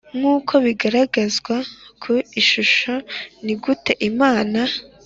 [0.17, 1.55] Nk uko bigaragazwa
[2.01, 2.93] ku ishusho
[3.45, 4.59] ni gute Imana